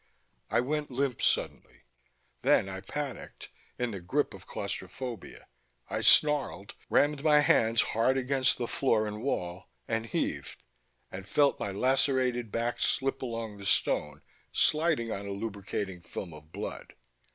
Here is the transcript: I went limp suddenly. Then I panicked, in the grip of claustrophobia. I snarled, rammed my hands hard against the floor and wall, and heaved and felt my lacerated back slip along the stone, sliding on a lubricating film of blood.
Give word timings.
I 0.49 0.61
went 0.61 0.89
limp 0.89 1.21
suddenly. 1.21 1.83
Then 2.41 2.67
I 2.67 2.81
panicked, 2.81 3.49
in 3.77 3.91
the 3.91 3.99
grip 3.99 4.33
of 4.33 4.47
claustrophobia. 4.47 5.45
I 5.91 6.01
snarled, 6.01 6.73
rammed 6.89 7.23
my 7.23 7.41
hands 7.41 7.83
hard 7.83 8.17
against 8.17 8.57
the 8.57 8.67
floor 8.67 9.05
and 9.05 9.21
wall, 9.21 9.65
and 9.87 10.07
heaved 10.07 10.63
and 11.11 11.27
felt 11.27 11.59
my 11.59 11.69
lacerated 11.71 12.51
back 12.51 12.79
slip 12.79 13.21
along 13.21 13.57
the 13.57 13.65
stone, 13.67 14.23
sliding 14.51 15.11
on 15.11 15.27
a 15.27 15.31
lubricating 15.31 16.01
film 16.01 16.33
of 16.33 16.51
blood. 16.51 16.95